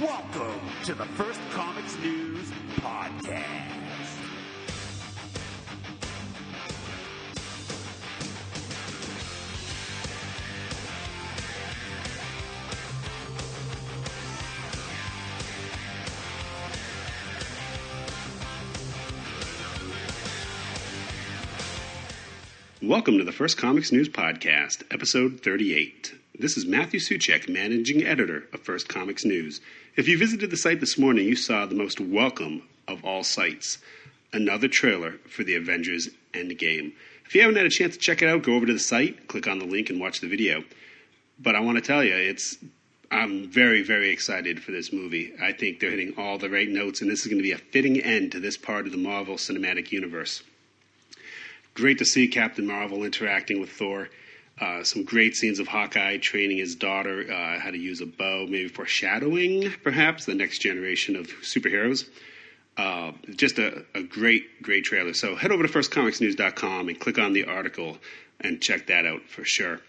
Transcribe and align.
Welcome 0.00 0.60
to 0.84 0.94
the 0.94 1.04
First 1.04 1.40
Comics 1.50 1.98
News 1.98 2.50
Podcast. 2.76 3.44
Welcome 22.80 23.18
to 23.18 23.24
the 23.24 23.32
First 23.32 23.58
Comics 23.58 23.92
News 23.92 24.08
Podcast, 24.08 24.82
episode 24.90 25.42
38. 25.42 26.14
This 26.40 26.56
is 26.56 26.64
Matthew 26.64 27.00
Suchek, 27.00 27.50
managing 27.50 28.06
editor 28.06 28.44
of 28.54 28.62
First 28.62 28.88
Comics 28.88 29.26
News. 29.26 29.60
If 29.94 30.08
you 30.08 30.16
visited 30.16 30.50
the 30.50 30.56
site 30.56 30.80
this 30.80 30.96
morning, 30.96 31.26
you 31.26 31.36
saw 31.36 31.66
the 31.66 31.74
most 31.74 32.00
welcome 32.00 32.62
of 32.88 33.04
all 33.04 33.22
sites 33.22 33.76
another 34.32 34.66
trailer 34.66 35.18
for 35.28 35.44
the 35.44 35.54
Avengers 35.54 36.08
Endgame. 36.32 36.94
If 37.26 37.34
you 37.34 37.42
haven't 37.42 37.58
had 37.58 37.66
a 37.66 37.68
chance 37.68 37.92
to 37.92 38.00
check 38.00 38.22
it 38.22 38.28
out, 38.30 38.42
go 38.42 38.54
over 38.54 38.64
to 38.64 38.72
the 38.72 38.78
site, 38.78 39.28
click 39.28 39.46
on 39.46 39.58
the 39.58 39.66
link, 39.66 39.90
and 39.90 40.00
watch 40.00 40.20
the 40.20 40.28
video. 40.28 40.64
But 41.38 41.56
I 41.56 41.60
want 41.60 41.76
to 41.76 41.82
tell 41.82 42.02
you, 42.02 42.14
it's 42.14 42.56
I'm 43.10 43.46
very, 43.46 43.82
very 43.82 44.08
excited 44.08 44.62
for 44.62 44.72
this 44.72 44.94
movie. 44.94 45.34
I 45.42 45.52
think 45.52 45.78
they're 45.78 45.90
hitting 45.90 46.14
all 46.16 46.38
the 46.38 46.48
right 46.48 46.70
notes, 46.70 47.02
and 47.02 47.10
this 47.10 47.20
is 47.20 47.26
going 47.26 47.36
to 47.36 47.42
be 47.42 47.52
a 47.52 47.58
fitting 47.58 48.00
end 48.00 48.32
to 48.32 48.40
this 48.40 48.56
part 48.56 48.86
of 48.86 48.92
the 48.92 48.98
Marvel 48.98 49.34
Cinematic 49.34 49.92
Universe. 49.92 50.42
Great 51.74 51.98
to 51.98 52.06
see 52.06 52.28
Captain 52.28 52.66
Marvel 52.66 53.04
interacting 53.04 53.60
with 53.60 53.70
Thor. 53.70 54.08
Uh, 54.60 54.84
some 54.84 55.04
great 55.04 55.34
scenes 55.34 55.58
of 55.58 55.66
Hawkeye 55.66 56.18
training 56.18 56.58
his 56.58 56.74
daughter 56.74 57.24
uh, 57.32 57.58
how 57.58 57.70
to 57.70 57.78
use 57.78 58.02
a 58.02 58.06
bow, 58.06 58.46
maybe 58.46 58.68
foreshadowing 58.68 59.70
perhaps 59.82 60.26
the 60.26 60.34
next 60.34 60.58
generation 60.58 61.16
of 61.16 61.28
superheroes. 61.42 62.06
Uh, 62.76 63.12
just 63.36 63.58
a, 63.58 63.84
a, 63.94 64.02
great, 64.02 64.62
great 64.62 64.84
trailer. 64.84 65.14
So 65.14 65.34
head 65.34 65.50
over 65.50 65.66
to 65.66 65.68
firstcomicsnews.com 65.72 66.88
and 66.88 67.00
click 67.00 67.18
on 67.18 67.32
the 67.32 67.44
article 67.44 67.98
and 68.40 68.60
check 68.60 68.86
that 68.88 69.06
out 69.06 69.22
for 69.28 69.44
sure. 69.44 69.80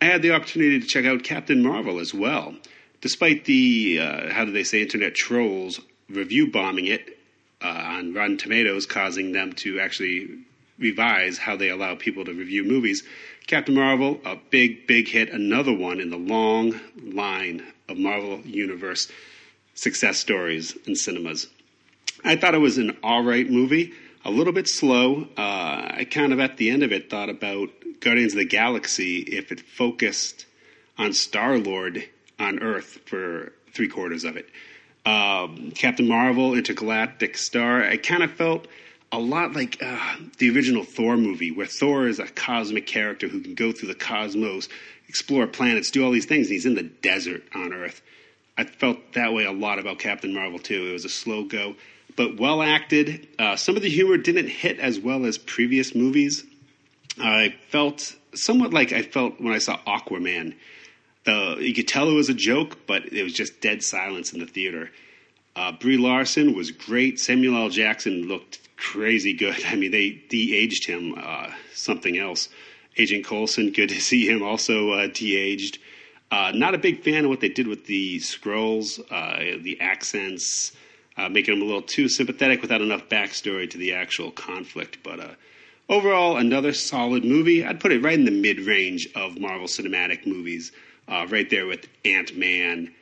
I 0.00 0.06
had 0.06 0.22
the 0.22 0.32
opportunity 0.32 0.80
to 0.80 0.86
check 0.86 1.04
out 1.04 1.22
Captain 1.22 1.62
Marvel 1.62 1.98
as 1.98 2.14
well. 2.14 2.54
Despite 3.00 3.44
the, 3.44 3.98
uh, 4.00 4.30
how 4.30 4.44
do 4.44 4.52
they 4.52 4.64
say, 4.64 4.80
internet 4.82 5.14
trolls 5.14 5.80
review 6.08 6.50
bombing 6.50 6.86
it 6.86 7.18
uh, 7.62 7.68
on 7.68 8.14
Rotten 8.14 8.36
Tomatoes, 8.36 8.86
causing 8.86 9.32
them 9.32 9.52
to 9.54 9.80
actually 9.80 10.44
revise 10.78 11.38
how 11.38 11.56
they 11.56 11.68
allow 11.68 11.94
people 11.94 12.24
to 12.24 12.32
review 12.32 12.64
movies. 12.64 13.02
Captain 13.46 13.74
Marvel, 13.74 14.20
a 14.24 14.36
big, 14.50 14.86
big 14.86 15.08
hit, 15.08 15.30
another 15.30 15.72
one 15.72 16.00
in 16.00 16.10
the 16.10 16.16
long 16.16 16.80
line 17.02 17.62
of 17.88 17.98
Marvel 17.98 18.40
Universe 18.40 19.10
success 19.74 20.18
stories 20.18 20.76
in 20.86 20.96
cinemas. 20.96 21.48
I 22.24 22.36
thought 22.36 22.54
it 22.54 22.58
was 22.58 22.78
an 22.78 22.96
all 23.02 23.22
right 23.22 23.48
movie, 23.48 23.92
a 24.24 24.30
little 24.30 24.52
bit 24.52 24.68
slow. 24.68 25.28
Uh, 25.36 25.92
I 25.98 26.06
kind 26.10 26.32
of 26.32 26.40
at 26.40 26.56
the 26.56 26.70
end 26.70 26.82
of 26.82 26.92
it 26.92 27.10
thought 27.10 27.28
about 27.28 27.68
Guardians 28.00 28.32
of 28.32 28.38
the 28.38 28.46
Galaxy 28.46 29.18
if 29.18 29.52
it 29.52 29.60
focused 29.60 30.46
on 30.96 31.12
Star 31.12 31.58
Lord 31.58 32.08
on 32.38 32.60
Earth 32.60 33.00
for 33.06 33.52
three 33.72 33.88
quarters 33.88 34.24
of 34.24 34.36
it. 34.36 34.48
Um, 35.04 35.72
Captain 35.72 36.08
Marvel, 36.08 36.54
Intergalactic 36.54 37.36
Star, 37.36 37.82
I 37.82 37.98
kind 37.98 38.22
of 38.22 38.32
felt 38.32 38.66
a 39.12 39.18
lot 39.18 39.52
like 39.52 39.82
uh, 39.82 40.16
the 40.38 40.50
original 40.50 40.84
Thor 40.84 41.16
movie, 41.16 41.50
where 41.50 41.66
Thor 41.66 42.08
is 42.08 42.18
a 42.18 42.26
cosmic 42.26 42.86
character 42.86 43.28
who 43.28 43.40
can 43.40 43.54
go 43.54 43.72
through 43.72 43.88
the 43.88 43.94
cosmos, 43.94 44.68
explore 45.08 45.46
planets, 45.46 45.90
do 45.90 46.04
all 46.04 46.10
these 46.10 46.26
things. 46.26 46.48
And 46.48 46.54
he's 46.54 46.66
in 46.66 46.74
the 46.74 46.82
desert 46.82 47.42
on 47.54 47.72
Earth. 47.72 48.02
I 48.56 48.64
felt 48.64 48.98
that 49.14 49.32
way 49.32 49.44
a 49.44 49.52
lot 49.52 49.78
about 49.78 49.98
Captain 49.98 50.32
Marvel 50.32 50.58
too. 50.58 50.88
It 50.88 50.92
was 50.92 51.04
a 51.04 51.08
slow 51.08 51.44
go, 51.44 51.74
but 52.16 52.38
well 52.38 52.62
acted. 52.62 53.28
Uh, 53.38 53.56
some 53.56 53.76
of 53.76 53.82
the 53.82 53.90
humor 53.90 54.16
didn't 54.16 54.48
hit 54.48 54.78
as 54.78 54.98
well 54.98 55.26
as 55.26 55.38
previous 55.38 55.94
movies. 55.94 56.44
I 57.18 57.54
felt 57.68 58.14
somewhat 58.34 58.72
like 58.72 58.92
I 58.92 59.02
felt 59.02 59.40
when 59.40 59.52
I 59.52 59.58
saw 59.58 59.78
Aquaman. 59.86 60.54
You 61.26 61.74
could 61.74 61.88
tell 61.88 62.08
it 62.08 62.14
was 62.14 62.28
a 62.28 62.34
joke, 62.34 62.86
but 62.86 63.12
it 63.12 63.22
was 63.22 63.32
just 63.32 63.60
dead 63.60 63.82
silence 63.82 64.32
in 64.32 64.40
the 64.40 64.46
theater. 64.46 64.90
Uh, 65.56 65.72
Brie 65.72 65.98
Larson 65.98 66.54
was 66.54 66.70
great. 66.72 67.20
Samuel 67.20 67.56
L. 67.56 67.68
Jackson 67.68 68.26
looked 68.26 68.60
crazy 68.76 69.32
good. 69.32 69.64
I 69.66 69.76
mean, 69.76 69.90
they 69.90 70.10
de-aged 70.28 70.86
him 70.86 71.14
uh, 71.16 71.50
something 71.72 72.18
else. 72.18 72.48
Agent 72.96 73.24
Coulson, 73.24 73.72
good 73.72 73.88
to 73.88 74.00
see 74.00 74.28
him 74.28 74.42
also 74.42 74.90
uh, 74.92 75.08
de-aged. 75.12 75.78
Uh, 76.30 76.52
not 76.54 76.74
a 76.74 76.78
big 76.78 77.02
fan 77.02 77.24
of 77.24 77.30
what 77.30 77.40
they 77.40 77.48
did 77.48 77.66
with 77.66 77.86
the 77.86 78.18
Skrulls, 78.18 79.00
uh, 79.10 79.60
the 79.62 79.80
accents, 79.80 80.72
uh, 81.16 81.28
making 81.28 81.54
them 81.54 81.62
a 81.62 81.66
little 81.66 81.82
too 81.82 82.08
sympathetic 82.08 82.60
without 82.60 82.80
enough 82.80 83.08
backstory 83.08 83.70
to 83.70 83.78
the 83.78 83.94
actual 83.94 84.32
conflict. 84.32 84.98
But 85.04 85.36
overall, 85.88 86.36
another 86.36 86.72
solid 86.72 87.24
movie. 87.24 87.64
I'd 87.64 87.78
put 87.78 87.92
it 87.92 88.02
right 88.02 88.18
in 88.18 88.24
the 88.24 88.32
mid-range 88.32 89.08
of 89.14 89.38
Marvel 89.38 89.68
Cinematic 89.68 90.26
movies, 90.26 90.72
right 91.08 91.48
there 91.50 91.66
with 91.66 91.86
Ant 92.04 92.36
Man, 92.36 92.92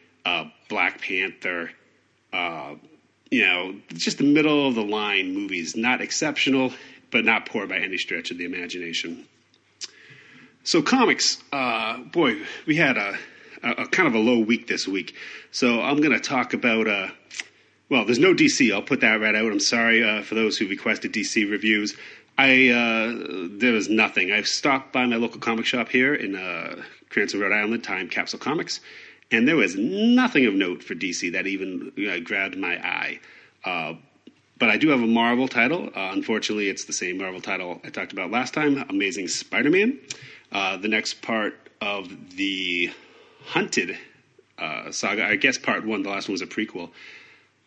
Black 0.69 1.01
Panther 1.01 1.71
you 3.33 3.47
know, 3.47 3.75
just 3.95 4.19
the 4.19 4.25
middle 4.25 4.69
of 4.69 4.75
the 4.75 4.83
line 4.83 5.35
movies. 5.35 5.75
Not 5.75 6.03
exceptional, 6.03 6.73
but 7.11 7.25
not 7.25 7.47
poor 7.47 7.67
by 7.67 7.79
any 7.79 7.97
stretch 7.97 8.31
of 8.31 8.39
the 8.39 8.45
imagination. 8.45 9.27
So 10.65 10.83
comics, 10.83 11.39
uh, 11.51 11.99
boy, 11.99 12.37
we 12.67 12.77
had 12.77 12.97
a, 12.99 13.19
a, 13.63 13.71
a, 13.71 13.87
kind 13.89 14.07
of 14.07 14.15
a 14.15 14.19
low 14.19 14.39
week 14.39 14.69
this 14.69 14.87
week. 14.87 15.15
So 15.51 15.81
I'm 15.81 15.97
going 15.97 16.13
to 16.13 16.21
talk 16.21 16.53
about. 16.53 16.87
Uh, 16.87 17.09
well, 17.89 18.05
there's 18.05 18.19
no 18.19 18.35
DC. 18.35 18.73
I'll 18.73 18.83
put 18.83 19.01
that 19.01 19.21
right 19.21 19.35
out. 19.35 19.51
I'm 19.51 19.61
sorry 19.61 20.05
uh, 20.05 20.23
for 20.23 20.35
those 20.35 20.57
who 20.57 20.69
requested 20.69 21.13
DC 21.13 21.51
reviews. 21.51 21.97
I 22.39 22.69
uh, 22.69 23.49
there 23.51 23.73
was 23.73 23.89
nothing. 23.89 24.31
I've 24.31 24.47
stopped 24.47 24.93
by 24.93 25.07
my 25.07 25.17
local 25.17 25.41
comic 25.41 25.67
shop 25.67 25.89
here 25.89 26.15
in 26.15 26.37
uh, 26.37 26.83
Cranston, 27.09 27.41
Rhode 27.41 27.53
Island, 27.53 27.83
Time 27.83 28.09
Capsule 28.09 28.39
Comics 28.39 28.81
and 29.31 29.49
there 29.49 29.57
was 29.57 29.77
nothing 29.77 30.47
of 30.47 30.55
note 30.55 30.83
for 30.83 30.95
DC 30.95 31.33
that 31.33 31.47
even 31.47 31.93
grabbed 32.25 32.57
my 32.57 32.77
eye. 32.77 33.21
Uh, 33.65 33.95
but 34.59 34.71
I 34.71 34.77
do 34.77 34.91
have 34.91 35.03
a 35.03 35.07
Marvel 35.07 35.49
title. 35.49 35.89
Uh, 35.89 36.11
unfortunately, 36.13 36.69
it's 36.69 36.85
the 36.85 36.93
same 36.93 37.19
Marvel 37.19 37.41
title 37.41 37.81
I 37.85 37.89
talked 37.89 38.13
about 38.13 38.31
last 38.31 38.55
time 38.55 38.85
Amazing 38.89 39.29
Spider 39.29 39.71
Man. 39.71 39.99
Uh, 40.53 40.77
the 40.77 40.89
next 40.89 41.23
part 41.23 41.55
of 41.81 42.37
the 42.37 42.91
Hunted 43.45 43.99
uh, 44.59 44.93
saga, 44.93 45.27
I 45.27 45.35
guess 45.35 45.59
part 45.59 45.85
one, 45.85 46.05
the 46.05 46.11
last 46.11 46.29
one 46.29 46.35
was 46.35 46.43
a 46.43 46.47
prequel. 46.47 46.91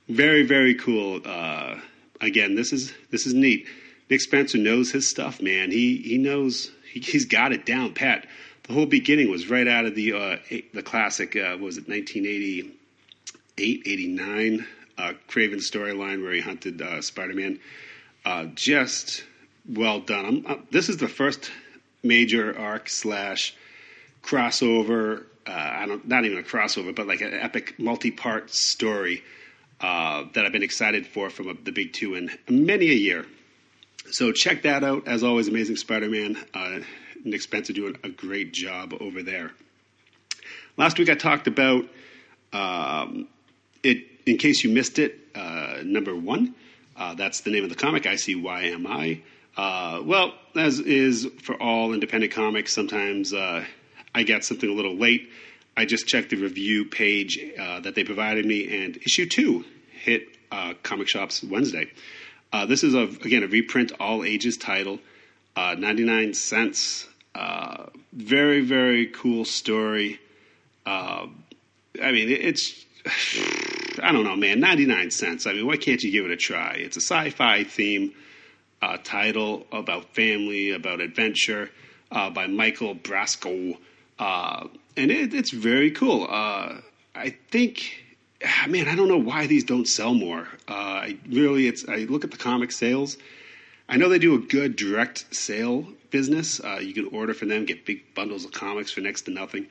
Very, 0.08 0.44
very 0.44 0.76
cool. 0.76 1.20
Uh, 1.26 1.80
again, 2.22 2.56
this 2.56 2.72
is 2.72 2.94
this 3.12 3.26
is 3.26 3.34
neat. 3.34 3.68
Nick 4.10 4.22
Spencer 4.22 4.58
knows 4.58 4.92
his 4.92 5.10
stuff, 5.10 5.42
man. 5.42 5.72
He 5.72 5.98
he 5.98 6.18
knows 6.18 6.72
he, 6.94 7.02
he's 7.02 7.26
got 7.26 7.52
it 7.52 7.66
down 7.66 7.94
pat 7.94 8.26
the 8.68 8.74
whole 8.74 8.86
beginning 8.86 9.30
was 9.30 9.50
right 9.50 9.68
out 9.68 9.86
of 9.86 9.96
the 9.96 10.14
uh, 10.14 10.38
the 10.74 10.84
classic. 10.84 11.36
Uh, 11.36 11.58
was 11.60 11.78
it 11.78 11.88
1988, 11.88 13.84
89 13.86 14.68
uh, 14.98 15.14
Kraven 15.28 15.56
storyline 15.56 16.24
where 16.24 16.34
he 16.34 16.42
hunted 16.42 16.82
uh, 16.82 17.02
Spider-Man? 17.02 17.60
Uh, 18.24 18.46
just 18.56 19.24
well 19.70 20.00
done. 20.00 20.46
I'm, 20.48 20.68
this 20.72 20.90
is 20.90 20.98
the 20.98 21.08
first 21.08 21.52
major 22.02 22.58
arc 22.58 22.90
slash 22.90 23.56
crossover. 24.24 25.26
Uh, 25.48 25.52
I 25.52 25.86
don't, 25.86 26.08
not 26.08 26.26
even 26.26 26.40
a 26.40 26.44
crossover, 26.44 26.96
but 26.96 27.06
like 27.06 27.22
an 27.22 27.34
epic 27.34 27.76
multi-part 27.78 28.52
story 28.52 29.24
that 29.80 30.44
I've 30.44 30.52
been 30.52 30.64
excited 30.64 31.06
for 31.06 31.30
from 31.30 31.50
a, 31.50 31.54
the 31.54 31.72
big 31.72 31.94
two 31.94 32.16
in 32.16 32.32
many 32.50 32.90
a 32.90 32.96
year. 32.96 33.28
So 34.10 34.32
check 34.32 34.64
that 34.64 34.84
out. 34.84 35.08
As 35.08 35.24
always, 35.24 35.48
Amazing 35.48 35.76
Spider-Man. 35.76 36.44
Nick 37.26 37.42
Spencer 37.42 37.74
doing 37.74 37.98
a 38.04 38.10
great 38.10 38.54
job 38.54 38.94
over 39.02 39.24
there. 39.24 39.52
Last 40.78 41.00
week 41.00 41.10
I 41.10 41.16
talked 41.16 41.48
about 41.48 41.86
um, 42.54 43.28
it. 43.84 44.06
In 44.26 44.38
case 44.38 44.64
you 44.64 44.70
missed 44.70 44.98
it, 45.00 45.20
uh, 45.36 45.80
number 45.84 46.16
one. 46.16 46.56
Uh, 46.96 47.14
that's 47.14 47.42
the 47.42 47.52
name 47.52 47.64
of 47.64 47.70
the 47.70 47.76
comic. 47.76 48.06
I 48.06 48.16
see 48.16 48.36
why 48.36 48.64
am 48.64 48.88
I. 48.88 49.22
Uh, 49.58 50.02
well, 50.04 50.34
as 50.56 50.80
is 50.80 51.28
for 51.42 51.62
all 51.62 51.94
independent 51.94 52.32
comics, 52.32 52.74
sometimes 52.74 53.34
uh, 53.34 53.66
I 54.14 54.24
get 54.24 54.46
something 54.46 54.70
a 54.70 54.74
little 54.74 54.96
late. 54.96 55.30
I 55.76 55.86
just 55.86 56.08
checked 56.08 56.30
the 56.30 56.38
review 56.38 56.86
page 56.86 57.38
uh, 57.60 57.82
that 57.82 57.96
they 57.96 58.04
provided 58.04 58.46
me, 58.46 58.84
and 58.84 58.98
issue 58.98 59.28
two 59.28 59.66
hit 59.92 60.28
uh, 60.52 60.74
comic 60.84 61.08
shops 61.08 61.44
Wednesday. 61.44 61.92
this 62.68 62.84
is 62.84 62.94
a, 62.94 63.02
again 63.02 63.44
a 63.44 63.48
reprint 63.48 63.92
all 64.00 64.24
ages 64.24 64.56
title, 64.58 65.00
99 65.58 66.34
cents. 66.34 67.08
Uh, 67.36 67.88
very, 68.14 68.62
very 68.62 69.08
cool 69.08 69.46
story. 69.46 70.20
Uh, 70.86 71.28
I 72.02 72.12
mean, 72.12 72.30
it's, 72.30 72.86
I 74.02 74.12
don't 74.12 74.24
know, 74.24 74.36
man, 74.36 74.60
99 74.60 75.12
cents. 75.12 75.46
I 75.46 75.54
mean, 75.54 75.68
why 75.68 75.78
can't 75.78 76.02
you 76.02 76.12
give 76.12 76.26
it 76.26 76.32
a 76.32 76.38
try? 76.38 76.76
It's 76.76 76.98
a 76.98 77.02
sci 77.02 77.30
fi 77.32 77.64
theme 77.64 78.14
uh, 78.82 78.98
title 79.04 79.68
about 79.72 80.16
family, 80.16 80.72
about 80.72 81.02
adventure 81.02 81.70
uh, 82.12 82.30
by 82.30 82.48
Michael 82.48 82.96
Brasco. 82.96 83.78
Uh, 84.18 84.68
and 84.96 85.12
it, 85.12 85.34
it's 85.34 85.52
very 85.52 85.92
cool. 85.92 86.26
I 87.18 87.30
think 87.50 88.06
ah, 88.44 88.66
man, 88.68 88.88
I 88.88 88.96
don't 88.96 89.08
know 89.08 89.18
why 89.18 89.48
these 89.48 89.64
don't 89.64 89.88
sell 89.88 90.14
more. 90.14 90.48
Uh, 90.68 90.74
I 90.74 91.18
really, 91.30 91.68
it's 91.68 91.88
I 91.88 91.98
look 91.98 92.24
at 92.24 92.32
the 92.32 92.38
comic 92.38 92.72
sales. 92.72 93.18
I 93.88 93.98
know 93.98 94.10
they 94.10 94.20
do 94.20 94.36
a 94.36 94.40
good 94.40 94.76
direct 94.76 95.34
sale 95.34 95.88
business. 96.10 96.60
Uh, 96.60 96.80
you 96.82 96.94
can 96.94 97.08
order 97.08 97.34
from 97.34 97.50
them, 97.50 97.66
get 97.66 97.86
big 97.86 98.14
bundles 98.16 98.46
of 98.46 98.52
comics 98.52 98.92
for 98.92 99.02
next 99.02 99.24
to 99.24 99.32
nothing. 99.32 99.68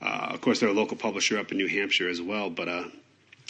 Uh, 0.00 0.28
of 0.30 0.40
course, 0.40 0.60
they're 0.60 0.68
a 0.68 0.72
local 0.72 0.96
publisher 0.96 1.38
up 1.38 1.50
in 1.50 1.58
New 1.58 1.68
Hampshire 1.68 2.08
as 2.08 2.22
well. 2.22 2.48
But 2.48 2.68
uh, 2.68 2.84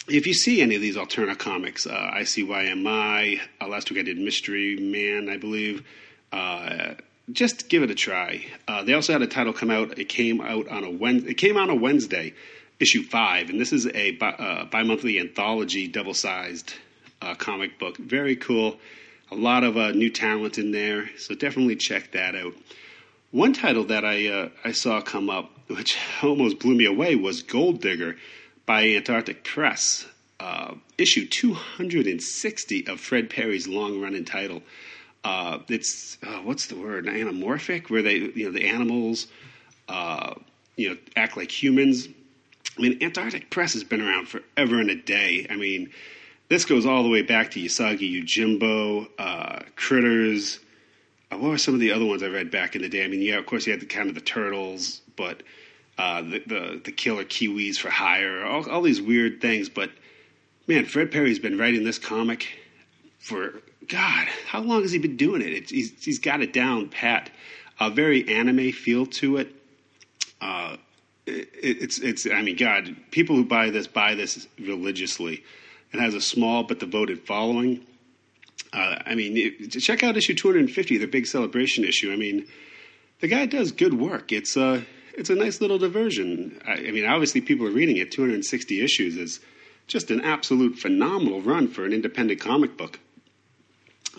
if 0.07 0.25
you 0.27 0.33
see 0.33 0.61
any 0.61 0.75
of 0.75 0.81
these 0.81 0.97
alternate 0.97 1.39
comics, 1.39 1.85
uh, 1.85 2.11
ICYMI, 2.15 3.39
uh, 3.61 3.67
last 3.67 3.89
week 3.89 3.99
I 3.99 4.03
did 4.03 4.17
Mystery 4.17 4.75
Man, 4.75 5.29
I 5.29 5.37
believe. 5.37 5.85
Uh, 6.31 6.95
just 7.31 7.69
give 7.69 7.83
it 7.83 7.91
a 7.91 7.95
try. 7.95 8.43
Uh, 8.67 8.83
they 8.83 8.93
also 8.93 9.13
had 9.13 9.21
a 9.21 9.27
title 9.27 9.53
come 9.53 9.69
out. 9.69 9.99
It 9.99 10.09
came 10.09 10.41
out 10.41 10.67
on 10.67 10.83
a 10.83 10.89
Wednesday. 10.89 11.31
It 11.31 11.35
came 11.35 11.57
out 11.57 11.69
on 11.69 11.77
a 11.77 11.79
Wednesday, 11.79 12.33
issue 12.79 13.03
five, 13.03 13.49
and 13.49 13.61
this 13.61 13.71
is 13.71 13.85
a 13.87 14.11
bi- 14.11 14.31
uh, 14.31 14.65
bi-monthly 14.65 15.19
anthology, 15.19 15.87
double-sized 15.87 16.73
comic 17.37 17.77
book. 17.77 17.97
Very 17.97 18.35
cool. 18.35 18.79
A 19.31 19.35
lot 19.35 19.63
of 19.63 19.77
uh, 19.77 19.91
new 19.91 20.09
talent 20.09 20.57
in 20.57 20.71
there, 20.71 21.09
so 21.17 21.35
definitely 21.35 21.75
check 21.75 22.11
that 22.13 22.35
out. 22.35 22.53
One 23.31 23.53
title 23.53 23.83
that 23.85 24.03
I 24.03 24.27
uh, 24.27 24.49
I 24.63 24.71
saw 24.71 25.01
come 25.01 25.29
up, 25.29 25.51
which 25.67 25.97
almost 26.23 26.59
blew 26.59 26.75
me 26.75 26.85
away, 26.85 27.15
was 27.15 27.43
Gold 27.43 27.81
Digger 27.81 28.15
by 28.65 28.87
Antarctic 28.87 29.43
Press, 29.43 30.05
uh, 30.39 30.73
issue 30.97 31.27
260 31.27 32.87
of 32.87 32.99
Fred 32.99 33.29
Perry's 33.29 33.67
long-running 33.67 34.25
title. 34.25 34.63
Uh, 35.23 35.59
it's 35.67 36.17
uh, 36.23 36.39
what's 36.43 36.67
the 36.67 36.75
word? 36.75 37.05
Anamorphic, 37.05 37.89
where 37.89 38.01
they 38.01 38.15
you 38.15 38.45
know 38.45 38.51
the 38.51 38.65
animals 38.67 39.27
uh, 39.87 40.33
you 40.75 40.89
know 40.89 40.97
act 41.15 41.37
like 41.37 41.51
humans. 41.51 42.07
I 42.77 42.81
mean, 42.81 43.03
Antarctic 43.03 43.49
Press 43.49 43.73
has 43.73 43.83
been 43.83 44.01
around 44.01 44.29
forever 44.29 44.79
and 44.79 44.89
a 44.89 44.95
day. 44.95 45.45
I 45.49 45.55
mean, 45.55 45.91
this 46.49 46.65
goes 46.65 46.85
all 46.85 47.03
the 47.03 47.09
way 47.09 47.21
back 47.21 47.51
to 47.51 47.59
Usagi 47.59 48.21
Yojimbo, 48.21 49.07
uh, 49.17 49.59
Critters. 49.75 50.59
Uh, 51.31 51.37
what 51.37 51.51
were 51.51 51.57
some 51.57 51.75
of 51.75 51.79
the 51.79 51.91
other 51.91 52.05
ones 52.05 52.23
I 52.23 52.27
read 52.27 52.49
back 52.49 52.75
in 52.75 52.81
the 52.81 52.89
day? 52.89 53.03
I 53.03 53.07
mean, 53.07 53.21
yeah, 53.21 53.37
of 53.37 53.45
course 53.45 53.67
you 53.67 53.71
had 53.71 53.81
the 53.81 53.85
kind 53.85 54.09
of 54.09 54.15
the 54.15 54.21
turtles, 54.21 55.01
but 55.15 55.43
uh, 55.99 56.21
the, 56.23 56.39
the 56.47 56.81
the 56.85 56.91
killer 56.91 57.23
kiwis 57.23 57.77
for 57.77 57.89
hire, 57.89 58.43
all, 58.43 58.67
all 58.69 58.81
these 58.81 59.01
weird 59.01 59.41
things. 59.41 59.69
But 59.69 59.91
man, 60.67 60.85
Fred 60.85 61.11
Perry's 61.11 61.39
been 61.39 61.57
writing 61.57 61.83
this 61.83 61.99
comic 61.99 62.47
for 63.19 63.61
God. 63.87 64.27
How 64.47 64.61
long 64.61 64.81
has 64.81 64.91
he 64.91 64.97
been 64.97 65.17
doing 65.17 65.41
it? 65.41 65.53
It's, 65.53 65.71
he's 65.71 66.03
he's 66.03 66.19
got 66.19 66.41
it 66.41 66.51
down 66.51 66.89
pat. 66.89 67.29
A 67.79 67.89
very 67.89 68.27
anime 68.27 68.71
feel 68.71 69.05
to 69.05 69.37
it. 69.37 69.55
Uh, 70.41 70.77
it, 71.27 71.49
it's 71.61 71.99
it's. 71.99 72.25
I 72.25 72.41
mean, 72.41 72.55
God, 72.55 72.95
people 73.11 73.35
who 73.35 73.45
buy 73.45 73.69
this 73.69 73.85
buy 73.85 74.15
this 74.15 74.47
religiously. 74.57 75.43
It 75.91 75.99
has 75.99 76.13
a 76.13 76.21
small 76.21 76.63
but 76.63 76.79
devoted 76.79 77.25
following. 77.25 77.85
Uh, 78.71 78.97
I 79.05 79.15
mean, 79.15 79.35
it, 79.35 79.69
check 79.79 80.03
out 80.03 80.17
issue 80.17 80.35
250, 80.35 80.97
the 80.97 81.07
big 81.07 81.25
celebration 81.25 81.83
issue. 81.83 82.11
I 82.11 82.15
mean, 82.15 82.45
the 83.19 83.27
guy 83.27 83.45
does 83.45 83.71
good 83.71 83.93
work. 83.93 84.31
It's 84.31 84.55
a 84.55 84.85
it's 85.13 85.29
a 85.29 85.35
nice 85.35 85.59
little 85.59 85.77
diversion. 85.77 86.61
I, 86.65 86.73
I 86.73 86.91
mean, 86.91 87.05
obviously, 87.05 87.41
people 87.41 87.65
are 87.67 87.71
reading 87.71 87.97
it. 87.97 88.11
260 88.11 88.81
issues 88.81 89.17
is 89.17 89.39
just 89.87 90.11
an 90.11 90.21
absolute 90.21 90.77
phenomenal 90.77 91.41
run 91.41 91.67
for 91.67 91.83
an 91.85 91.93
independent 91.93 92.39
comic 92.39 92.77
book. 92.77 92.99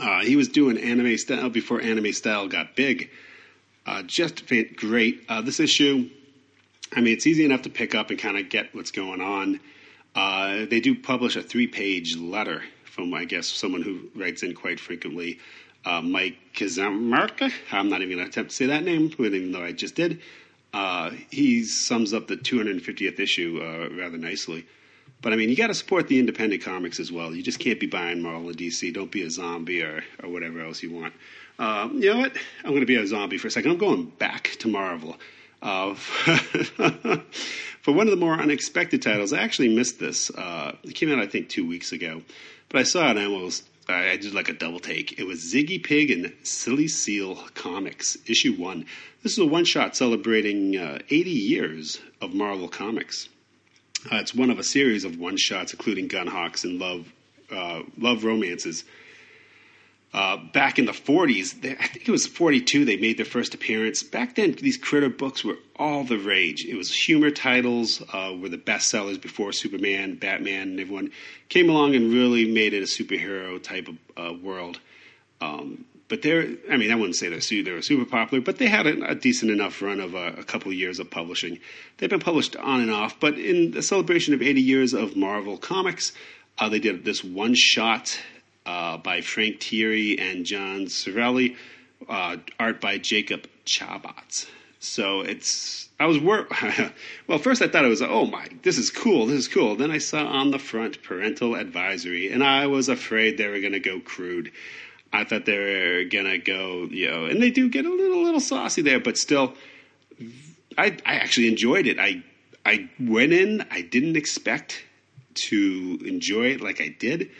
Uh, 0.00 0.20
he 0.20 0.36
was 0.36 0.48
doing 0.48 0.78
anime 0.78 1.16
style 1.16 1.48
before 1.48 1.80
anime 1.80 2.12
style 2.12 2.48
got 2.48 2.74
big. 2.74 3.10
Uh, 3.86 4.02
just 4.02 4.44
great. 4.76 5.24
Uh, 5.28 5.40
this 5.40 5.60
issue, 5.60 6.10
I 6.94 7.00
mean, 7.00 7.14
it's 7.14 7.26
easy 7.26 7.44
enough 7.44 7.62
to 7.62 7.70
pick 7.70 7.94
up 7.94 8.10
and 8.10 8.18
kind 8.18 8.38
of 8.38 8.48
get 8.48 8.74
what's 8.74 8.90
going 8.90 9.20
on. 9.20 9.60
Uh, 10.14 10.66
they 10.66 10.80
do 10.80 10.94
publish 10.94 11.36
a 11.36 11.42
three 11.42 11.66
page 11.66 12.16
letter 12.16 12.62
from, 12.84 13.14
I 13.14 13.24
guess, 13.24 13.46
someone 13.46 13.82
who 13.82 14.08
writes 14.14 14.42
in 14.42 14.54
quite 14.54 14.80
frequently. 14.80 15.38
Uh, 15.84 16.02
Mike 16.02 16.36
Kazamarka. 16.54 17.52
I'm 17.72 17.88
not 17.88 18.02
even 18.02 18.16
going 18.16 18.26
to 18.26 18.30
attempt 18.30 18.50
to 18.50 18.56
say 18.56 18.66
that 18.66 18.84
name, 18.84 19.10
even 19.18 19.52
though 19.52 19.62
I 19.62 19.72
just 19.72 19.94
did. 19.94 20.20
Uh, 20.72 21.10
he 21.30 21.64
sums 21.64 22.12
up 22.12 22.28
the 22.28 22.36
250th 22.36 23.18
issue 23.18 23.60
uh, 23.62 23.88
rather 23.96 24.18
nicely. 24.18 24.66
But 25.22 25.32
I 25.32 25.36
mean, 25.36 25.48
you 25.48 25.56
got 25.56 25.66
to 25.66 25.74
support 25.74 26.08
the 26.08 26.18
independent 26.18 26.62
comics 26.62 26.98
as 27.00 27.12
well. 27.12 27.34
You 27.34 27.42
just 27.42 27.58
can't 27.58 27.78
be 27.78 27.86
buying 27.86 28.22
Marvel 28.22 28.48
and 28.48 28.56
DC. 28.56 28.92
Don't 28.92 29.10
be 29.10 29.22
a 29.22 29.30
zombie 29.30 29.82
or, 29.82 30.02
or 30.22 30.30
whatever 30.30 30.60
else 30.60 30.82
you 30.82 30.92
want. 30.92 31.12
Uh, 31.58 31.88
you 31.92 32.12
know 32.12 32.20
what? 32.20 32.36
I'm 32.64 32.70
going 32.70 32.80
to 32.80 32.86
be 32.86 32.96
a 32.96 33.06
zombie 33.06 33.36
for 33.36 33.48
a 33.48 33.50
second. 33.50 33.72
I'm 33.72 33.78
going 33.78 34.06
back 34.06 34.56
to 34.60 34.68
Marvel. 34.68 35.16
Uh, 35.62 35.94
for 37.82 37.92
one 37.92 38.06
of 38.06 38.10
the 38.10 38.16
more 38.16 38.34
unexpected 38.34 39.02
titles, 39.02 39.32
I 39.32 39.40
actually 39.40 39.74
missed 39.74 39.98
this. 39.98 40.30
Uh, 40.30 40.76
it 40.82 40.94
came 40.94 41.12
out, 41.12 41.18
I 41.18 41.26
think, 41.26 41.48
two 41.48 41.66
weeks 41.66 41.92
ago. 41.92 42.22
But 42.68 42.80
I 42.80 42.82
saw 42.84 43.08
it 43.08 43.10
and 43.10 43.18
I 43.18 43.24
almost 43.24 43.64
I 43.88 44.16
did 44.16 44.34
like 44.34 44.48
a 44.48 44.52
double 44.52 44.78
take. 44.78 45.18
It 45.18 45.26
was 45.26 45.40
Ziggy 45.40 45.82
Pig 45.82 46.10
and 46.10 46.32
Silly 46.42 46.88
Seal 46.88 47.36
Comics, 47.54 48.16
issue 48.26 48.54
one. 48.54 48.86
This 49.22 49.32
is 49.32 49.38
a 49.38 49.46
one 49.46 49.64
shot 49.64 49.96
celebrating 49.96 50.76
uh, 50.76 50.98
80 51.10 51.30
years 51.30 52.00
of 52.20 52.32
Marvel 52.32 52.68
Comics. 52.68 53.28
Uh, 54.10 54.16
it's 54.16 54.34
one 54.34 54.50
of 54.50 54.58
a 54.58 54.64
series 54.64 55.04
of 55.04 55.18
one 55.18 55.36
shots, 55.36 55.72
including 55.72 56.08
Gunhawks 56.08 56.64
and 56.64 56.78
Love 56.78 57.12
uh, 57.50 57.82
Love 57.98 58.24
Romances. 58.24 58.84
Uh, 60.12 60.36
back 60.52 60.80
in 60.80 60.86
the 60.86 60.92
40s, 60.92 61.60
they, 61.60 61.70
I 61.70 61.86
think 61.86 62.08
it 62.08 62.10
was 62.10 62.26
42, 62.26 62.84
they 62.84 62.96
made 62.96 63.16
their 63.16 63.24
first 63.24 63.54
appearance. 63.54 64.02
Back 64.02 64.34
then, 64.34 64.52
these 64.60 64.76
critter 64.76 65.08
books 65.08 65.44
were 65.44 65.56
all 65.76 66.02
the 66.02 66.18
rage. 66.18 66.64
It 66.64 66.74
was 66.74 66.92
humor 66.92 67.30
titles, 67.30 68.02
uh, 68.12 68.34
were 68.36 68.48
the 68.48 68.58
best 68.58 68.88
sellers 68.88 69.18
before 69.18 69.52
Superman, 69.52 70.16
Batman, 70.16 70.70
and 70.70 70.80
everyone 70.80 71.12
came 71.48 71.70
along 71.70 71.94
and 71.94 72.12
really 72.12 72.50
made 72.50 72.74
it 72.74 72.82
a 72.82 72.86
superhero 72.86 73.62
type 73.62 73.86
of 73.86 73.98
uh, 74.16 74.34
world. 74.34 74.80
Um, 75.40 75.84
but 76.08 76.22
they're, 76.22 76.48
I 76.68 76.76
mean, 76.76 76.90
I 76.90 76.96
wouldn't 76.96 77.14
say 77.14 77.28
they're, 77.28 77.62
they 77.62 77.70
were 77.70 77.80
super 77.80 78.04
popular, 78.04 78.42
but 78.42 78.58
they 78.58 78.66
had 78.66 78.88
a, 78.88 79.10
a 79.10 79.14
decent 79.14 79.52
enough 79.52 79.80
run 79.80 80.00
of 80.00 80.14
a, 80.14 80.34
a, 80.38 80.42
couple 80.42 80.72
of 80.72 80.76
years 80.76 80.98
of 80.98 81.08
publishing. 81.08 81.60
They've 81.96 82.10
been 82.10 82.18
published 82.18 82.56
on 82.56 82.80
and 82.80 82.90
off, 82.90 83.20
but 83.20 83.38
in 83.38 83.70
the 83.70 83.82
celebration 83.82 84.34
of 84.34 84.42
80 84.42 84.60
years 84.60 84.92
of 84.92 85.16
Marvel 85.16 85.56
Comics, 85.56 86.12
uh, 86.58 86.68
they 86.68 86.80
did 86.80 87.04
this 87.04 87.22
one 87.22 87.54
shot 87.54 88.18
uh, 88.66 88.98
by 88.98 89.20
Frank 89.20 89.60
Tieri 89.60 90.20
and 90.20 90.44
John 90.44 90.86
Sorelli, 90.86 91.56
uh, 92.08 92.36
art 92.58 92.80
by 92.80 92.98
Jacob 92.98 93.46
Chabot. 93.64 94.46
So 94.78 95.20
it's 95.20 95.88
I 95.98 96.06
was 96.06 96.18
wor- 96.18 96.48
well. 97.26 97.38
First, 97.38 97.60
I 97.60 97.68
thought 97.68 97.84
it 97.84 97.88
was 97.88 98.02
oh 98.02 98.26
my, 98.26 98.48
this 98.62 98.78
is 98.78 98.90
cool, 98.90 99.26
this 99.26 99.38
is 99.40 99.48
cool. 99.48 99.76
Then 99.76 99.90
I 99.90 99.98
saw 99.98 100.24
on 100.24 100.50
the 100.50 100.58
front 100.58 101.02
parental 101.02 101.54
advisory, 101.54 102.32
and 102.32 102.42
I 102.42 102.66
was 102.66 102.88
afraid 102.88 103.36
they 103.36 103.48
were 103.48 103.60
going 103.60 103.72
to 103.72 103.80
go 103.80 104.00
crude. 104.00 104.50
I 105.12 105.24
thought 105.24 105.44
they 105.44 105.58
were 105.58 106.04
gonna 106.04 106.38
go, 106.38 106.86
you 106.90 107.10
know, 107.10 107.24
and 107.24 107.42
they 107.42 107.50
do 107.50 107.68
get 107.68 107.84
a 107.84 107.90
little 107.90 108.22
little 108.22 108.40
saucy 108.40 108.82
there, 108.82 109.00
but 109.00 109.16
still, 109.16 109.54
I 110.78 110.96
I 111.04 111.16
actually 111.16 111.48
enjoyed 111.48 111.86
it. 111.86 111.98
I 111.98 112.22
I 112.64 112.88
went 112.98 113.32
in, 113.32 113.66
I 113.70 113.82
didn't 113.82 114.16
expect 114.16 114.84
to 115.34 115.98
enjoy 116.04 116.46
it 116.52 116.60
like 116.60 116.80
I 116.80 116.88
did, 116.88 117.30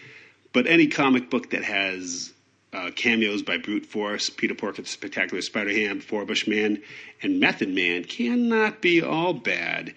but 0.53 0.67
any 0.67 0.87
comic 0.87 1.31
book 1.31 1.51
that 1.51 1.65
has 1.65 2.33
uh, 2.73 2.91
cameos 2.95 3.43
by 3.43 3.59
Brute 3.59 3.87
Force, 3.87 4.31
Peter 4.31 4.55
Porker, 4.55 4.85
Spectacular 4.85 5.43
Spider-Ham, 5.43 6.01
Forbush 6.01 6.47
Man, 6.47 6.83
and 7.23 7.41
Method 7.41 7.69
Man 7.69 8.05
cannot 8.05 8.81
be 8.81 9.03
all 9.03 9.33
bad. 9.33 9.95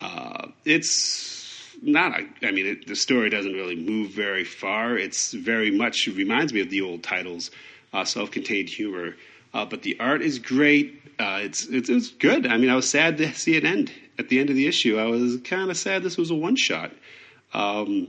Uh, 0.00 0.48
it's 0.64 1.76
not 1.82 2.18
a, 2.18 2.46
I 2.46 2.50
mean, 2.50 2.66
it, 2.66 2.86
the 2.86 2.96
story 2.96 3.30
doesn't 3.30 3.52
really 3.52 3.76
move 3.76 4.10
very 4.10 4.44
far. 4.44 4.96
It's 4.96 5.32
very 5.32 5.70
much 5.70 6.06
reminds 6.06 6.52
me 6.52 6.60
of 6.60 6.70
the 6.70 6.80
old 6.80 7.02
titles, 7.02 7.50
uh, 7.92 8.04
self-contained 8.04 8.68
humor. 8.68 9.16
Uh, 9.52 9.64
but 9.64 9.82
the 9.82 9.98
art 10.00 10.22
is 10.22 10.38
great. 10.38 11.00
Uh, 11.18 11.40
it's, 11.42 11.66
it's 11.66 11.88
it's 11.88 12.10
good. 12.10 12.46
I 12.46 12.56
mean, 12.56 12.70
I 12.70 12.74
was 12.74 12.88
sad 12.88 13.18
to 13.18 13.32
see 13.34 13.54
it 13.54 13.64
end 13.64 13.92
at 14.18 14.28
the 14.28 14.40
end 14.40 14.50
of 14.50 14.56
the 14.56 14.66
issue. 14.66 14.98
I 14.98 15.06
was 15.06 15.38
kind 15.44 15.70
of 15.70 15.76
sad 15.76 16.02
this 16.02 16.16
was 16.16 16.30
a 16.30 16.34
one 16.34 16.56
shot. 16.56 16.90
Um, 17.52 18.08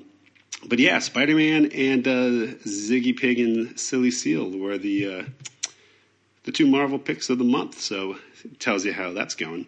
but 0.67 0.79
yeah, 0.79 0.99
Spider 0.99 1.35
Man 1.35 1.71
and 1.71 2.07
uh, 2.07 2.53
Ziggy 2.65 3.17
Pig 3.17 3.39
and 3.39 3.79
Silly 3.79 4.11
Seal 4.11 4.57
were 4.57 4.77
the 4.77 5.19
uh, 5.19 5.23
the 6.43 6.51
two 6.51 6.67
Marvel 6.67 6.99
picks 6.99 7.29
of 7.29 7.37
the 7.37 7.43
month. 7.43 7.79
So 7.79 8.17
it 8.43 8.59
tells 8.59 8.85
you 8.85 8.93
how 8.93 9.13
that's 9.13 9.35
going. 9.35 9.67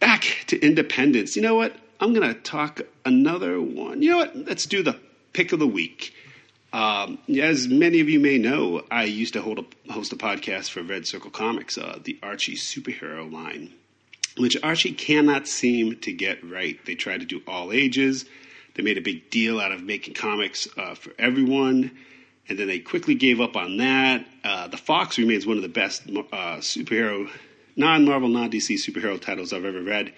Back 0.00 0.44
to 0.48 0.60
Independence. 0.60 1.36
You 1.36 1.42
know 1.42 1.54
what? 1.54 1.76
I'm 2.00 2.12
going 2.12 2.28
to 2.28 2.38
talk 2.38 2.82
another 3.04 3.60
one. 3.60 4.02
You 4.02 4.10
know 4.10 4.16
what? 4.18 4.36
Let's 4.36 4.66
do 4.66 4.82
the 4.82 4.98
pick 5.32 5.52
of 5.52 5.58
the 5.58 5.66
week. 5.66 6.12
Um, 6.72 7.18
as 7.40 7.68
many 7.68 8.00
of 8.00 8.08
you 8.10 8.20
may 8.20 8.36
know, 8.36 8.82
I 8.90 9.04
used 9.04 9.32
to 9.32 9.40
a, 9.40 9.92
host 9.92 10.12
a 10.12 10.16
podcast 10.16 10.70
for 10.70 10.82
Red 10.82 11.06
Circle 11.06 11.30
Comics, 11.30 11.78
uh, 11.78 11.98
the 12.02 12.18
Archie 12.22 12.56
superhero 12.56 13.32
line, 13.32 13.72
which 14.36 14.58
Archie 14.62 14.92
cannot 14.92 15.46
seem 15.46 15.96
to 16.00 16.12
get 16.12 16.44
right. 16.44 16.78
They 16.84 16.94
try 16.94 17.16
to 17.16 17.24
do 17.24 17.40
all 17.46 17.72
ages. 17.72 18.26
They 18.76 18.82
made 18.82 18.98
a 18.98 19.02
big 19.02 19.30
deal 19.30 19.58
out 19.58 19.72
of 19.72 19.82
making 19.82 20.14
comics 20.14 20.68
uh, 20.76 20.94
for 20.94 21.12
everyone, 21.18 21.96
and 22.48 22.58
then 22.58 22.66
they 22.66 22.78
quickly 22.78 23.14
gave 23.14 23.40
up 23.40 23.56
on 23.56 23.78
that. 23.78 24.26
Uh, 24.44 24.68
the 24.68 24.76
Fox 24.76 25.18
remains 25.18 25.46
one 25.46 25.56
of 25.56 25.62
the 25.62 25.68
best 25.68 26.02
uh, 26.08 26.58
superhero, 26.58 27.30
non 27.74 28.04
Marvel, 28.04 28.28
non 28.28 28.50
DC 28.50 28.76
superhero 28.76 29.20
titles 29.20 29.52
I've 29.52 29.64
ever 29.64 29.82
read. 29.82 30.12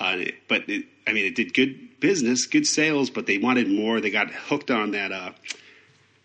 Uh, 0.00 0.24
but 0.48 0.68
it, 0.68 0.86
I 1.06 1.12
mean, 1.12 1.26
it 1.26 1.34
did 1.34 1.52
good 1.52 2.00
business, 2.00 2.46
good 2.46 2.66
sales, 2.66 3.10
but 3.10 3.26
they 3.26 3.36
wanted 3.36 3.68
more. 3.68 4.00
They 4.00 4.10
got 4.10 4.30
hooked 4.30 4.70
on 4.70 4.92
that 4.92 5.12
uh, 5.12 5.32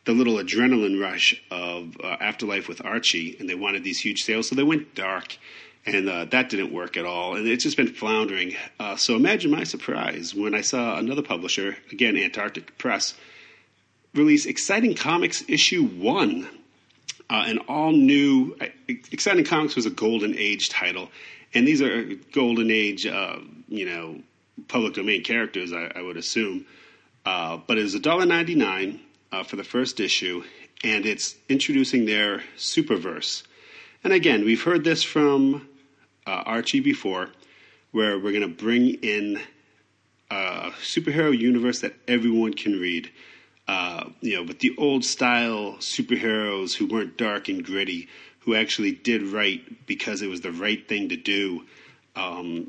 the 0.05 0.13
little 0.13 0.35
adrenaline 0.35 1.01
rush 1.01 1.41
of 1.51 1.97
uh, 2.03 2.17
Afterlife 2.19 2.67
with 2.67 2.85
Archie, 2.85 3.35
and 3.39 3.49
they 3.49 3.55
wanted 3.55 3.83
these 3.83 3.99
huge 3.99 4.23
sales, 4.23 4.47
so 4.47 4.55
they 4.55 4.63
went 4.63 4.95
dark, 4.95 5.37
and 5.85 6.09
uh, 6.09 6.25
that 6.25 6.49
didn't 6.49 6.73
work 6.73 6.95
at 6.97 7.05
all, 7.05 7.35
and 7.35 7.47
it's 7.47 7.63
just 7.63 7.77
been 7.77 7.93
floundering. 7.93 8.55
Uh, 8.79 8.95
so 8.95 9.15
imagine 9.15 9.51
my 9.51 9.63
surprise 9.63 10.33
when 10.33 10.55
I 10.55 10.61
saw 10.61 10.97
another 10.97 11.21
publisher, 11.21 11.77
again 11.91 12.15
Antarctic 12.15 12.77
Press, 12.77 13.13
release 14.13 14.45
Exciting 14.45 14.95
Comics 14.95 15.43
issue 15.47 15.85
one, 15.85 16.47
uh, 17.29 17.43
an 17.47 17.59
all 17.67 17.91
new. 17.91 18.55
Uh, 18.61 18.67
Exciting 18.87 19.45
Comics 19.45 19.75
was 19.75 19.85
a 19.85 19.89
Golden 19.89 20.37
Age 20.37 20.69
title, 20.69 21.09
and 21.53 21.67
these 21.67 21.81
are 21.81 22.03
Golden 22.31 22.71
Age, 22.71 23.05
uh, 23.05 23.37
you 23.67 23.85
know, 23.85 24.19
public 24.67 24.93
domain 24.93 25.23
characters, 25.23 25.73
I, 25.73 25.91
I 25.95 26.01
would 26.01 26.17
assume. 26.17 26.65
but 27.25 27.71
it 27.71 27.79
is 27.79 27.95
$1.99 27.95 28.99
uh, 29.31 29.43
for 29.43 29.55
the 29.55 29.63
first 29.63 29.99
issue, 29.99 30.43
and 30.83 31.05
it's 31.05 31.35
introducing 31.49 32.05
their 32.05 32.43
Superverse. 32.57 33.43
And 34.03 34.13
again, 34.13 34.45
we've 34.45 34.61
heard 34.61 34.83
this 34.83 35.01
from 35.01 35.67
uh, 36.25 36.43
Archie 36.45 36.79
before, 36.79 37.29
where 37.91 38.17
we're 38.17 38.31
going 38.31 38.41
to 38.41 38.47
bring 38.47 38.95
in 38.95 39.39
a 40.31 40.71
superhero 40.81 41.37
universe 41.37 41.81
that 41.81 41.93
everyone 42.07 42.53
can 42.53 42.79
read. 42.79 43.11
Uh, 43.67 44.09
you 44.21 44.35
know, 44.35 44.43
but 44.43 44.59
the 44.59 44.75
old 44.77 45.05
style 45.05 45.75
superheroes 45.79 46.73
who 46.73 46.85
weren't 46.85 47.17
dark 47.17 47.47
and 47.47 47.63
gritty, 47.63 48.09
who 48.39 48.55
actually 48.55 48.91
did 48.91 49.21
right 49.21 49.85
because 49.87 50.21
it 50.21 50.27
was 50.27 50.41
the 50.41 50.51
right 50.51 50.87
thing 50.87 51.09
to 51.09 51.15
do. 51.15 51.63
Um, 52.15 52.67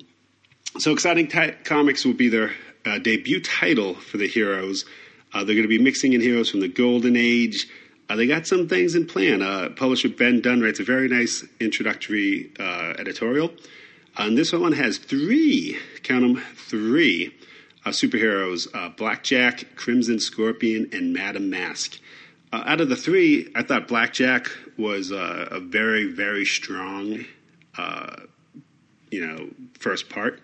so, 0.78 0.92
Exciting 0.92 1.28
T- 1.28 1.52
Comics 1.64 2.04
will 2.04 2.14
be 2.14 2.28
their 2.28 2.52
uh, 2.84 2.98
debut 2.98 3.40
title 3.40 3.94
for 3.94 4.18
the 4.18 4.28
heroes. 4.28 4.84
Uh, 5.32 5.38
they're 5.38 5.56
going 5.56 5.62
to 5.62 5.68
be 5.68 5.82
mixing 5.82 6.12
in 6.12 6.20
heroes 6.20 6.50
from 6.50 6.60
the 6.60 6.68
Golden 6.68 7.16
Age. 7.16 7.66
Uh, 8.08 8.16
they 8.16 8.26
got 8.26 8.46
some 8.46 8.68
things 8.68 8.94
in 8.94 9.06
plan. 9.06 9.40
Uh, 9.40 9.70
publisher 9.70 10.08
Ben 10.08 10.40
Dunn 10.40 10.60
writes 10.60 10.80
a 10.80 10.84
very 10.84 11.08
nice 11.08 11.44
introductory 11.58 12.50
uh, 12.60 12.94
editorial. 12.98 13.52
and 14.16 14.36
this 14.36 14.52
one 14.52 14.72
has 14.72 14.98
three, 14.98 15.78
count 16.02 16.22
them, 16.22 16.44
three 16.54 17.34
uh, 17.86 17.90
superheroes 17.90 18.68
uh, 18.74 18.90
Blackjack, 18.90 19.74
Crimson 19.76 20.18
Scorpion, 20.18 20.90
and 20.92 21.12
Madame 21.12 21.48
Mask. 21.48 21.98
out 22.52 22.80
of 22.80 22.88
the 22.88 22.96
three, 22.96 23.50
I 23.54 23.62
thought 23.62 23.88
Blackjack 23.88 24.48
was 24.76 25.10
a 25.10 25.60
very, 25.62 26.12
very 26.12 26.44
strong, 26.44 27.24
you 29.10 29.26
know, 29.26 29.48
first 29.78 30.08
part 30.08 30.40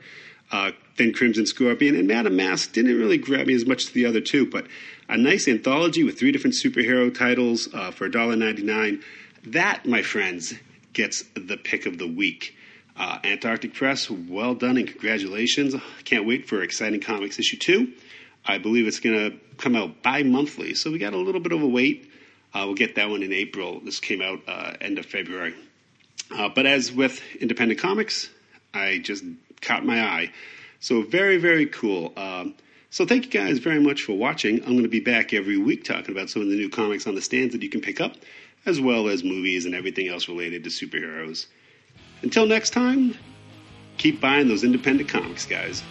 uh, 0.52 0.73
then 0.97 1.12
Crimson 1.12 1.47
Scorpion, 1.47 1.97
and 1.97 2.09
Madame 2.09 2.37
Mask 2.37 2.73
didn't 2.73 2.99
really 2.99 3.19
grab 3.19 3.47
me 3.47 3.54
as 3.54 3.66
much 3.66 3.85
as 3.85 3.90
the 3.90 4.07
other 4.07 4.21
two, 4.21 4.47
but 4.47 4.66
a 5.09 5.16
nice 5.16 5.49
anthology 5.49 6.04
with 6.04 6.19
three 6.19 6.33
different 6.33 6.54
superhero 6.54 7.12
titles 7.12 7.69
uh, 7.73 7.90
for 7.90 8.09
$1.99. 8.09 9.02
That, 9.47 9.87
my 9.87 10.02
friends, 10.02 10.54
gets 10.92 11.25
the 11.35 11.57
pick 11.57 11.87
of 11.87 11.99
the 11.99 12.07
week. 12.07 12.57
Uh, 12.97 13.19
Antarctic 13.25 13.73
Press, 13.75 14.11
well 14.11 14.54
done 14.54 14.76
and 14.76 14.87
congratulations. 14.87 15.75
Can't 16.04 16.26
wait 16.26 16.49
for 16.49 16.62
Exciting 16.62 17.00
Comics 17.00 17.38
issue 17.38 17.57
two. 17.57 17.92
I 18.45 18.59
believe 18.59 18.87
it's 18.87 19.00
going 19.00 19.30
to 19.30 19.38
come 19.57 19.76
out 19.76 20.02
bi 20.02 20.23
monthly, 20.23 20.75
so 20.75 20.90
we 20.90 20.99
got 20.99 21.12
a 21.12 21.19
little 21.19 21.40
bit 21.40 21.52
of 21.52 21.62
a 21.62 21.66
wait. 21.66 22.11
Uh, 22.52 22.62
we'll 22.66 22.75
get 22.75 22.97
that 22.97 23.09
one 23.09 23.23
in 23.23 23.33
April. 23.33 23.80
This 23.80 24.00
came 24.00 24.21
out 24.21 24.40
uh, 24.47 24.75
end 24.80 24.99
of 24.99 25.07
February. 25.07 25.54
Uh, 26.30 26.49
but 26.49 26.66
as 26.66 26.92
with 26.92 27.21
independent 27.40 27.80
comics, 27.80 28.28
I 28.75 28.99
just 28.99 29.25
caught 29.60 29.84
my 29.84 30.02
eye. 30.02 30.32
So 30.80 31.02
very, 31.02 31.36
very 31.36 31.66
cool. 31.66 32.12
Um, 32.16 32.54
so 32.90 33.06
thank 33.06 33.24
you 33.26 33.30
guys 33.30 33.58
very 33.58 33.80
much 33.80 34.02
for 34.02 34.14
watching. 34.14 34.60
I'm 34.62 34.72
going 34.72 34.82
to 34.82 34.88
be 34.88 35.00
back 35.00 35.32
every 35.32 35.56
week 35.56 35.84
talking 35.84 36.10
about 36.10 36.28
some 36.28 36.42
of 36.42 36.48
the 36.48 36.56
new 36.56 36.68
comics 36.68 37.06
on 37.06 37.14
the 37.14 37.22
stands 37.22 37.52
that 37.52 37.62
you 37.62 37.68
can 37.68 37.80
pick 37.80 38.00
up, 38.00 38.16
as 38.66 38.80
well 38.80 39.08
as 39.08 39.22
movies 39.22 39.64
and 39.64 39.74
everything 39.74 40.08
else 40.08 40.28
related 40.28 40.64
to 40.64 40.70
superheroes. 40.70 41.46
Until 42.22 42.46
next 42.46 42.70
time, 42.70 43.16
keep 43.96 44.20
buying 44.20 44.48
those 44.48 44.64
independent 44.64 45.08
comics, 45.08 45.46
guys. 45.46 45.82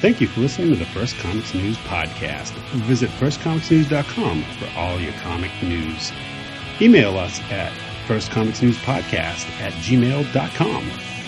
Thank 0.00 0.20
you 0.20 0.26
for 0.26 0.40
listening 0.40 0.70
to 0.70 0.76
the 0.76 0.86
First 0.86 1.16
Comics 1.18 1.54
News 1.54 1.76
podcast. 1.78 2.50
Visit 2.86 3.08
firstcomicsnews.com 3.10 4.42
for 4.42 4.68
all 4.76 4.98
your 4.98 5.12
comic 5.22 5.52
news. 5.62 6.10
Email 6.80 7.16
us 7.16 7.38
at 7.52 7.72
firstcomicsnewspodcast 8.12 9.48
at 9.62 9.72
gmail.com. 9.80 11.21